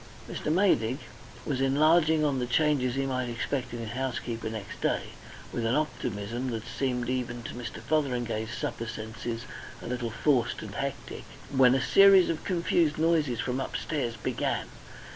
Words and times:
Mr. 0.27 0.51
Maydig 0.51 0.97
was 1.45 1.61
enlarging 1.61 2.25
on 2.25 2.39
the 2.39 2.47
changes 2.47 2.95
he 2.95 3.05
might 3.05 3.29
expect 3.29 3.71
in 3.71 3.77
his 3.77 3.91
housekeeper 3.91 4.49
next 4.49 4.81
day, 4.81 5.11
with 5.53 5.63
an 5.63 5.75
optimism, 5.75 6.49
that 6.49 6.63
seemed 6.65 7.07
even 7.07 7.43
to 7.43 7.53
Mr. 7.53 7.77
Fotheringay's 7.79 8.49
supper 8.51 8.87
senses 8.87 9.45
a 9.79 9.85
little 9.85 10.09
forced 10.09 10.63
and 10.63 10.73
hectic, 10.73 11.23
when 11.55 11.75
a 11.75 11.81
series 11.85 12.29
of 12.31 12.43
confused 12.43 12.97
noises 12.97 13.39
from 13.39 13.59
upstairs 13.59 14.15
began. 14.17 14.69